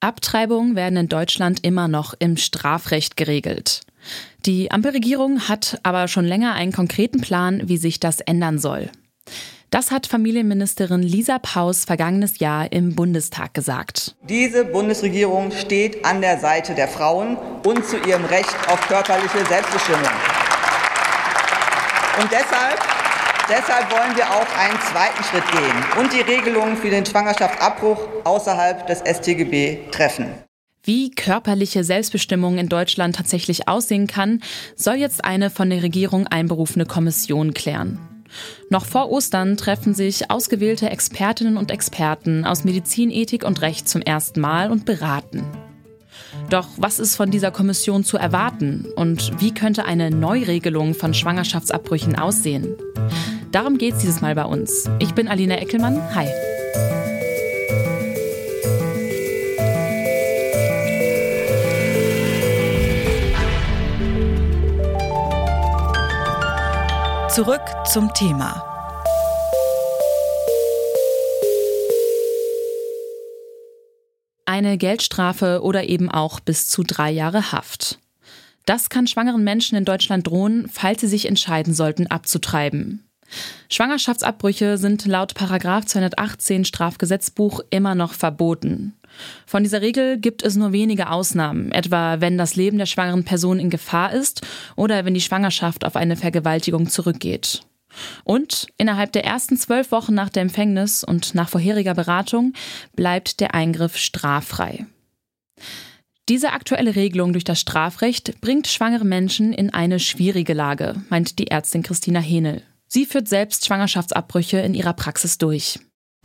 [0.00, 3.82] Abtreibungen werden in Deutschland immer noch im Strafrecht geregelt.
[4.46, 8.90] Die Ampelregierung hat aber schon länger einen konkreten Plan, wie sich das ändern soll.
[9.68, 14.16] Das hat Familienministerin Lisa Paus vergangenes Jahr im Bundestag gesagt.
[14.28, 20.10] Diese Bundesregierung steht an der Seite der Frauen und zu ihrem Recht auf körperliche Selbstbestimmung.
[22.20, 22.99] Und deshalb
[23.50, 28.86] Deshalb wollen wir auch einen zweiten Schritt gehen und die Regelungen für den Schwangerschaftsabbruch außerhalb
[28.86, 30.32] des StGB treffen.
[30.84, 34.40] Wie körperliche Selbstbestimmung in Deutschland tatsächlich aussehen kann,
[34.76, 37.98] soll jetzt eine von der Regierung einberufene Kommission klären.
[38.70, 44.00] Noch vor Ostern treffen sich ausgewählte Expertinnen und Experten aus Medizin, Ethik und Recht zum
[44.00, 45.44] ersten Mal und beraten.
[46.48, 52.16] Doch was ist von dieser Kommission zu erwarten und wie könnte eine Neuregelung von Schwangerschaftsabbrüchen
[52.16, 52.76] aussehen?
[53.52, 54.88] Darum geht es dieses Mal bei uns.
[55.00, 56.14] Ich bin Alina Eckelmann.
[56.14, 56.28] Hi.
[67.28, 68.64] Zurück zum Thema.
[74.46, 77.98] Eine Geldstrafe oder eben auch bis zu drei Jahre Haft.
[78.64, 83.09] Das kann schwangeren Menschen in Deutschland drohen, falls sie sich entscheiden sollten, abzutreiben.
[83.68, 88.94] Schwangerschaftsabbrüche sind laut 218 Strafgesetzbuch immer noch verboten.
[89.46, 93.58] Von dieser Regel gibt es nur wenige Ausnahmen, etwa wenn das Leben der schwangeren Person
[93.58, 94.42] in Gefahr ist
[94.76, 97.62] oder wenn die Schwangerschaft auf eine Vergewaltigung zurückgeht.
[98.22, 102.52] Und innerhalb der ersten zwölf Wochen nach der Empfängnis und nach vorheriger Beratung
[102.94, 104.86] bleibt der Eingriff straffrei.
[106.28, 111.48] Diese aktuelle Regelung durch das Strafrecht bringt schwangere Menschen in eine schwierige Lage, meint die
[111.48, 112.62] Ärztin Christina Henel.
[112.92, 115.78] Sie führt selbst Schwangerschaftsabbrüche in ihrer Praxis durch.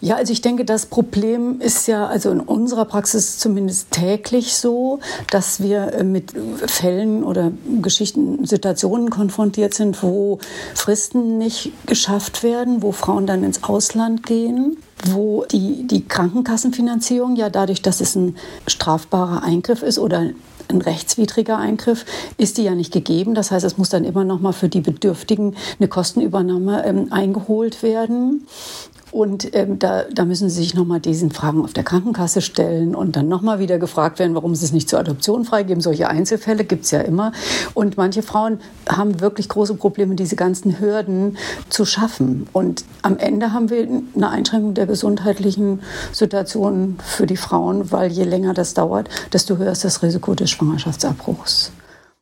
[0.00, 5.00] Ja, also ich denke, das Problem ist ja also in unserer Praxis zumindest täglich so,
[5.30, 6.32] dass wir äh, mit
[6.66, 10.38] Fällen oder Geschichten, Situationen konfrontiert sind, wo
[10.74, 17.48] Fristen nicht geschafft werden, wo Frauen dann ins Ausland gehen, wo die, die Krankenkassenfinanzierung ja
[17.48, 18.36] dadurch, dass es ein
[18.66, 20.30] strafbarer Eingriff ist oder
[20.72, 22.04] ein rechtswidriger Eingriff,
[22.38, 23.34] ist die ja nicht gegeben.
[23.34, 27.82] Das heißt, es muss dann immer noch mal für die Bedürftigen eine Kostenübernahme ähm, eingeholt
[27.82, 28.46] werden.
[29.12, 33.14] Und ähm, da, da müssen Sie sich nochmal diesen Fragen auf der Krankenkasse stellen und
[33.14, 35.82] dann nochmal wieder gefragt werden, warum Sie es nicht zur Adoption freigeben.
[35.82, 37.32] Solche Einzelfälle gibt es ja immer.
[37.74, 38.58] Und manche Frauen
[38.88, 41.36] haben wirklich große Probleme, diese ganzen Hürden
[41.68, 42.48] zu schaffen.
[42.54, 43.86] Und am Ende haben wir
[44.16, 45.80] eine Einschränkung der gesundheitlichen
[46.12, 50.50] Situation für die Frauen, weil je länger das dauert, desto höher ist das Risiko des
[50.50, 51.70] Schwangerschaftsabbruchs.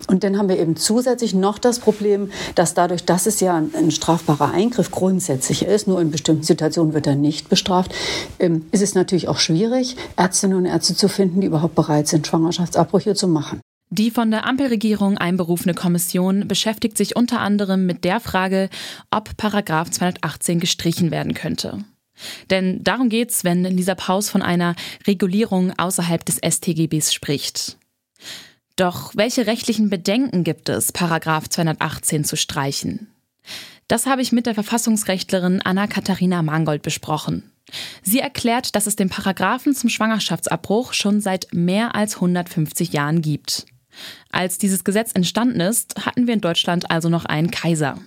[0.06, 3.90] Und dann haben wir eben zusätzlich noch das Problem, dass dadurch, dass es ja ein,
[3.90, 7.94] strafbarer Eingriff grundsätzlich ist, nur in bestimmten Situationen wird er nicht bestraft,
[8.38, 12.26] ähm, ist es natürlich auch schwierig, Ärztinnen und Ärzte zu finden, die überhaupt bereit sind,
[12.26, 13.60] Schwangerschaftsabbrüche zu machen.
[13.92, 18.70] Die von der Ampelregierung einberufene Kommission beschäftigt sich unter anderem mit der Frage,
[19.10, 21.84] ob Paragraph 218 gestrichen werden könnte.
[22.50, 24.76] Denn darum geht's, wenn Lisa Paus von einer
[25.08, 27.78] Regulierung außerhalb des StGBs spricht.
[28.80, 33.08] Doch welche rechtlichen Bedenken gibt es, Paragraph 218 zu streichen?
[33.88, 37.52] Das habe ich mit der Verfassungsrechtlerin Anna-Katharina Mangold besprochen.
[38.00, 43.66] Sie erklärt, dass es den Paragraphen zum Schwangerschaftsabbruch schon seit mehr als 150 Jahren gibt.
[44.32, 47.98] Als dieses Gesetz entstanden ist, hatten wir in Deutschland also noch einen Kaiser.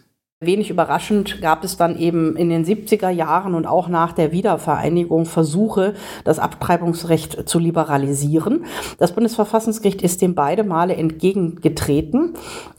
[0.46, 5.26] Wenig überraschend gab es dann eben in den 70er Jahren und auch nach der Wiedervereinigung
[5.26, 5.94] Versuche,
[6.24, 8.66] das Abtreibungsrecht zu liberalisieren.
[8.98, 12.34] Das Bundesverfassungsgericht ist dem beide Male entgegengetreten,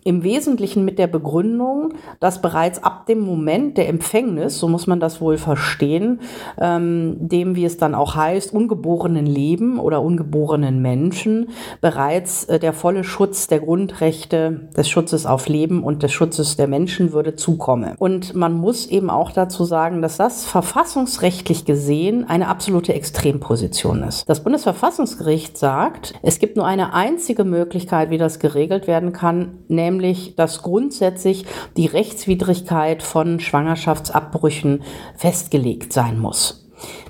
[0.04, 5.00] im Wesentlichen mit der Begründung, dass bereits ab dem Moment der Empfängnis, so muss man
[5.00, 6.20] das wohl verstehen,
[6.60, 11.48] ähm, dem, wie es dann auch heißt, ungeborenen Leben oder ungeborenen Menschen
[11.80, 16.68] bereits äh, der volle Schutz der Grundrechte des Schutzes auf Leben und des Schutzes der
[16.68, 17.94] Menschenwürde zu zukomme.
[17.98, 24.28] Und man muss eben auch dazu sagen, dass das verfassungsrechtlich gesehen eine absolute Extremposition ist.
[24.28, 29.93] Das Bundesverfassungsgericht sagt, es gibt nur eine einzige Möglichkeit, wie das geregelt werden kann, nämlich,
[30.36, 31.44] dass grundsätzlich
[31.76, 34.82] die Rechtswidrigkeit von Schwangerschaftsabbrüchen
[35.16, 36.64] festgelegt sein muss.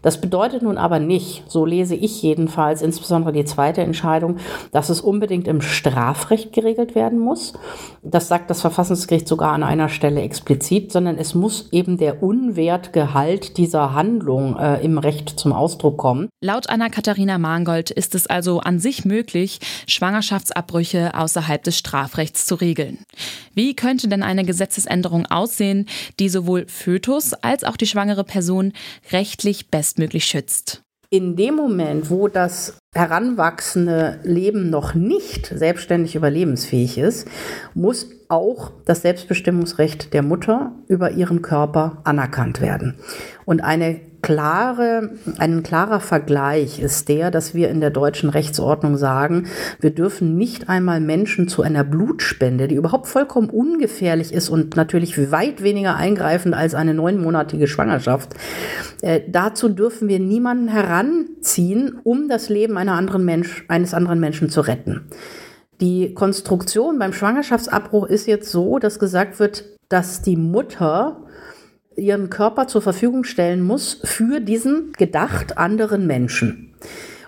[0.04, 4.36] Das bedeutet nun aber nicht, so lese ich jedenfalls, insbesondere die zweite Entscheidung,
[4.70, 7.54] dass es unbedingt im Strafrecht geregelt werden muss.
[8.02, 13.56] Das sagt das Verfassungsgericht sogar an einer Stelle explizit, sondern es muss eben der Unwertgehalt
[13.56, 16.28] dieser Handlung äh, im Recht zum Ausdruck kommen.
[16.42, 19.58] Laut Anna-Katharina Mangold ist es also an sich möglich,
[19.88, 22.98] Schwangerschaftsabbrüche außerhalb des Strafrechts zu regeln.
[23.54, 25.86] Wie könnte denn eine Gesetzesänderung aussehen,
[26.20, 28.74] die sowohl Fötus als auch die schwangere Person
[29.12, 30.82] rechtlich bestmöglich schützt?
[31.11, 37.29] In dem Moment, wo das heranwachsende Leben noch nicht selbstständig überlebensfähig ist,
[37.75, 42.99] muss auch das Selbstbestimmungsrecht der Mutter über ihren Körper anerkannt werden.
[43.44, 49.48] Und eine klare, ein klarer Vergleich ist der, dass wir in der deutschen Rechtsordnung sagen,
[49.80, 55.30] wir dürfen nicht einmal Menschen zu einer Blutspende, die überhaupt vollkommen ungefährlich ist und natürlich
[55.30, 58.34] weit weniger eingreifend als eine neunmonatige Schwangerschaft,
[59.02, 64.48] äh, dazu dürfen wir niemanden heranziehen, um das Leben einer anderen Mensch, eines anderen Menschen
[64.48, 65.02] zu retten.
[65.82, 71.23] Die Konstruktion beim Schwangerschaftsabbruch ist jetzt so, dass gesagt wird, dass die Mutter
[71.96, 76.75] ihren Körper zur Verfügung stellen muss für diesen gedacht anderen Menschen.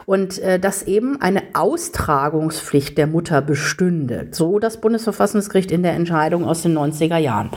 [0.07, 4.29] Und äh, dass eben eine Austragungspflicht der Mutter bestünde.
[4.31, 7.51] So das Bundesverfassungsgericht in der Entscheidung aus den 90er Jahren.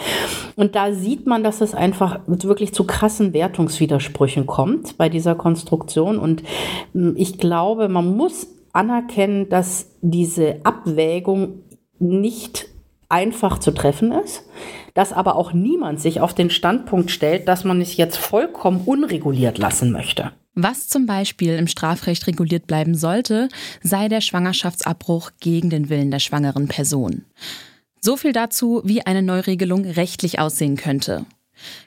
[0.55, 6.17] Und da sieht man, dass es einfach wirklich zu krassen Wertungswidersprüchen kommt bei dieser Konstruktion.
[6.17, 6.41] Und
[6.95, 11.63] äh, ich glaube, man muss anerkennen, dass diese Abwägung
[11.99, 12.67] nicht
[13.09, 14.43] einfach zu treffen ist,
[14.93, 19.57] dass aber auch niemand sich auf den Standpunkt stellt, dass man es jetzt vollkommen unreguliert
[19.57, 20.31] lassen möchte.
[20.55, 23.49] Was zum Beispiel im Strafrecht reguliert bleiben sollte,
[23.81, 27.25] sei der Schwangerschaftsabbruch gegen den Willen der schwangeren Person.
[28.01, 31.25] So viel dazu, wie eine Neuregelung rechtlich aussehen könnte.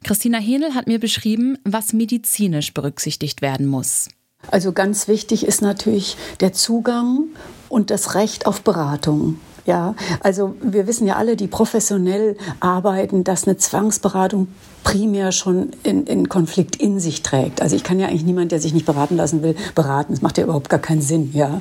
[0.05, 4.09] Christina Henel hat mir beschrieben, was medizinisch berücksichtigt werden muss.
[4.51, 7.27] Also ganz wichtig ist natürlich der Zugang
[7.69, 9.39] und das Recht auf Beratung.
[9.65, 14.49] Ja, also wir wissen ja alle, die professionell arbeiten, dass eine Zwangsberatung
[14.83, 17.63] primär schon in, in Konflikt in sich trägt.
[17.63, 20.13] Also ich kann ja eigentlich niemand, der sich nicht beraten lassen will, beraten.
[20.13, 21.61] Das macht ja überhaupt gar keinen Sinn, ja.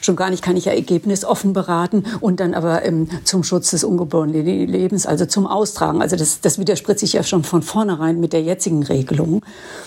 [0.00, 3.82] Schon gar nicht kann ich ja ergebnisoffen beraten und dann aber ähm, zum Schutz des
[3.82, 6.00] ungeborenen Lebens, also zum Austragen.
[6.00, 9.44] Also das, das widerspricht sich ja schon von vornherein mit der jetzigen Regelung.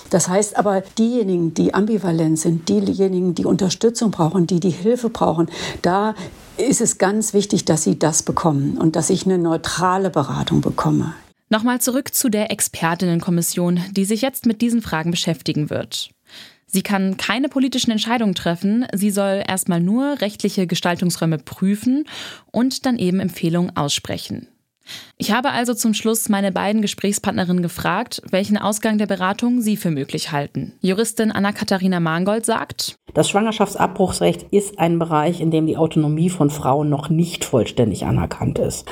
[0.09, 5.49] Das heißt aber, diejenigen, die ambivalent sind, diejenigen, die Unterstützung brauchen, die die Hilfe brauchen,
[5.81, 6.13] da
[6.57, 11.13] ist es ganz wichtig, dass sie das bekommen und dass ich eine neutrale Beratung bekomme.
[11.49, 16.11] Nochmal zurück zu der Expertinnenkommission, die sich jetzt mit diesen Fragen beschäftigen wird.
[16.65, 22.05] Sie kann keine politischen Entscheidungen treffen, sie soll erstmal nur rechtliche Gestaltungsräume prüfen
[22.51, 24.47] und dann eben Empfehlungen aussprechen.
[25.17, 29.91] Ich habe also zum Schluss meine beiden Gesprächspartnerinnen gefragt, welchen Ausgang der Beratung sie für
[29.91, 30.73] möglich halten.
[30.81, 36.89] Juristin Anna-Katharina Mangold sagt, das Schwangerschaftsabbruchsrecht ist ein Bereich, in dem die Autonomie von Frauen
[36.89, 38.87] noch nicht vollständig anerkannt ist.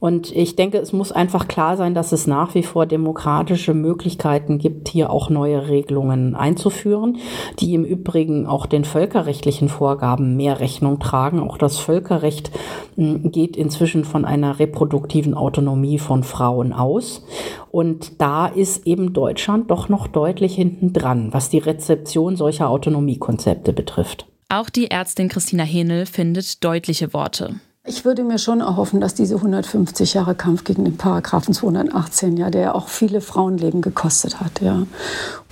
[0.00, 4.58] Und ich denke, es muss einfach klar sein, dass es nach wie vor demokratische Möglichkeiten
[4.58, 7.18] gibt, hier auch neue Regelungen einzuführen,
[7.58, 11.38] die im Übrigen auch den völkerrechtlichen Vorgaben mehr Rechnung tragen.
[11.40, 12.50] Auch das Völkerrecht
[12.96, 17.22] hm, geht inzwischen von einer reproduktiven Autonomie von Frauen aus.
[17.70, 23.74] Und da ist eben Deutschland doch noch deutlich hinten dran, was die Rezeption solcher Autonomiekonzepte
[23.74, 24.26] betrifft.
[24.48, 27.60] Auch die Ärztin Christina Henel findet deutliche Worte.
[27.90, 32.48] Ich würde mir schon erhoffen, dass diese 150 Jahre Kampf gegen den Paragraphen 218, ja,
[32.48, 34.86] der auch viele Frauenleben gekostet hat, ja.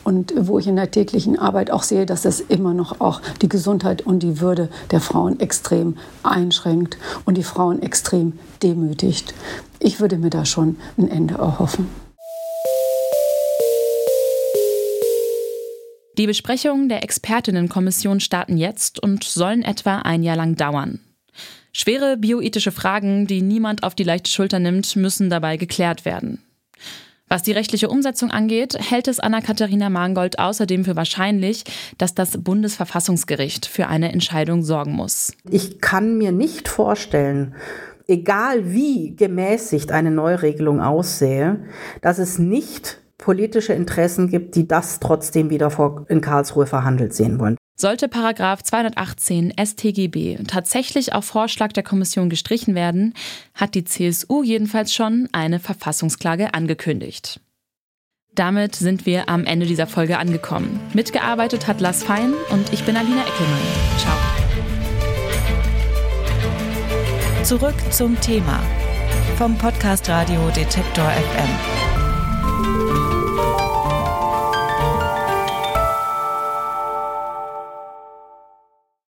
[0.04, 3.48] Und wo ich in der täglichen Arbeit auch sehe, dass es immer noch auch die
[3.48, 9.34] Gesundheit und die Würde der Frauen extrem einschränkt und die Frauen extrem demütigt.
[9.80, 11.88] Ich würde mir da schon ein Ende erhoffen.
[16.16, 21.00] Die Besprechungen der Expertinnenkommission starten jetzt und sollen etwa ein Jahr lang dauern.
[21.80, 26.42] Schwere bioethische Fragen, die niemand auf die leichte Schulter nimmt, müssen dabei geklärt werden.
[27.28, 31.62] Was die rechtliche Umsetzung angeht, hält es Anna-Katharina Mangold außerdem für wahrscheinlich,
[31.96, 35.32] dass das Bundesverfassungsgericht für eine Entscheidung sorgen muss.
[35.48, 37.54] Ich kann mir nicht vorstellen,
[38.08, 41.60] egal wie gemäßigt eine Neuregelung aussähe,
[42.00, 47.38] dass es nicht politische Interessen gibt, die das trotzdem wieder vor in Karlsruhe verhandelt sehen
[47.38, 47.56] wollen.
[47.76, 53.14] Sollte Paragraph 218 StGB tatsächlich auf Vorschlag der Kommission gestrichen werden,
[53.54, 57.40] hat die CSU jedenfalls schon eine Verfassungsklage angekündigt.
[58.34, 60.80] Damit sind wir am Ende dieser Folge angekommen.
[60.92, 63.60] Mitgearbeitet hat Lars Fein und ich bin Alina Eckelmann.
[63.98, 64.16] Ciao.
[67.44, 68.60] Zurück zum Thema
[69.36, 71.48] vom Podcast Radio Detektor FM.